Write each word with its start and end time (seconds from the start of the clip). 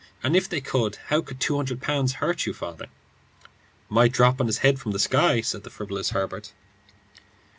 And 0.23 0.35
if 0.35 0.49
they 0.49 0.61
could, 0.61 0.95
how 1.09 1.21
could 1.21 1.39
two 1.39 1.57
hundred 1.57 1.79
pounds 1.79 2.13
hurt 2.13 2.47
you, 2.47 2.55
father?" 2.55 2.87
"Might 3.87 4.11
drop 4.11 4.41
on 4.41 4.47
his 4.47 4.57
head 4.65 4.79
from 4.79 4.93
the 4.93 4.97
sky," 4.99 5.41
said 5.41 5.61
the 5.61 5.69
frivolous 5.69 6.09
Herbert. 6.09 6.53